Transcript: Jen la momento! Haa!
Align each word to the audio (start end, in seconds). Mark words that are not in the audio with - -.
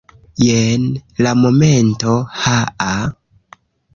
Jen 0.43 0.87
la 1.25 1.33
momento! 1.41 2.15
Haa! 2.45 2.99